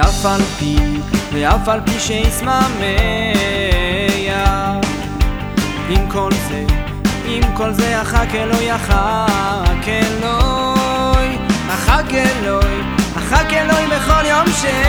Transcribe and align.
ואף 0.00 0.26
על 0.26 0.42
פי, 0.58 0.76
ואף 1.32 1.68
על 1.68 1.80
פי 1.84 2.00
שישמח 2.00 2.70
עם 5.88 6.10
כל 6.10 6.30
זה, 6.48 6.64
עם 7.26 7.42
כל 7.56 7.72
זה 7.72 8.02
אחק 8.02 8.26
אלוהי 8.34 8.74
אחק 8.74 9.88
אלוהי 9.88 11.38
אחק 11.68 12.14
אלוהי, 12.14 12.80
אחק 13.16 13.52
אלוהי 13.52 13.86
בכל 13.86 14.26
יום 14.26 14.46
שיבואי. 14.60 14.80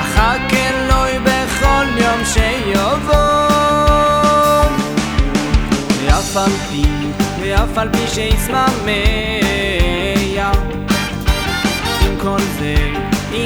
אחק 0.00 0.52
אלוהי 0.52 1.18
בכל 1.18 1.86
יום 1.98 2.24
שיבואי. 2.24 3.16
ואף 6.04 6.36
על 6.36 6.52
פי, 6.70 6.84
ואף 7.40 7.78
על 7.78 7.88
פי 7.92 8.06
שישמח 8.14 8.72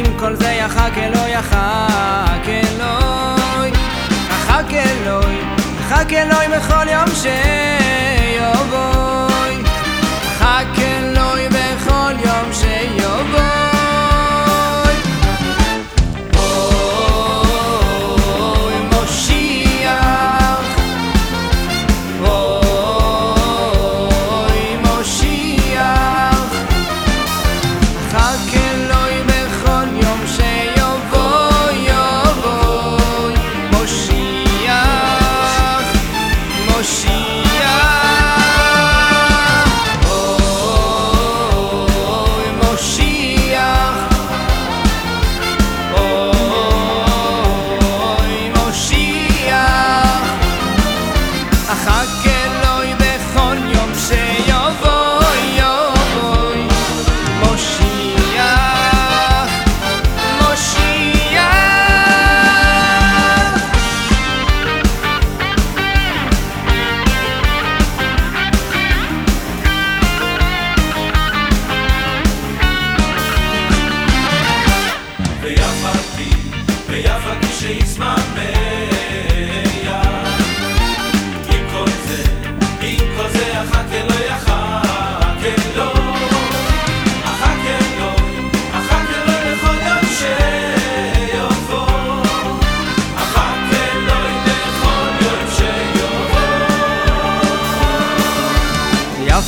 עם 0.07 0.19
כל 0.19 0.35
זה 0.35 0.51
יחק 0.51 0.91
אלוהי 0.97 1.33
יחק 1.33 2.49
אלוהי. 2.49 3.71
יחק 4.31 4.73
אלוהי 4.73 5.41
יחק 5.81 6.13
אלוהי 6.13 6.49
בכל 6.49 6.89
יום 6.89 7.07
שיבואי 7.15 7.41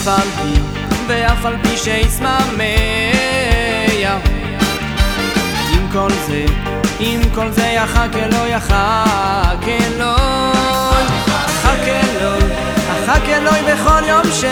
ואף 0.05 0.09
על 0.09 0.29
פי, 0.43 0.61
ואף 1.07 1.45
על 1.45 1.57
פי 1.63 1.77
שישמח 1.77 2.49
עם 5.73 5.89
כל 5.93 6.11
זה, 6.27 6.45
עם 7.01 7.21
כל 7.35 7.51
זה 7.51 7.67
יחק 7.67 8.09
אלוהי 8.15 8.51
יחק 8.51 9.69
אלוהי. 9.69 11.05
יחק 11.49 11.89
אלוהי, 11.89 12.45
יחק 13.03 13.29
אלוהי 13.29 13.63
בכל 13.63 14.03
יום 14.09 14.25
ש... 14.33 14.45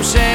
I'm 0.00 0.29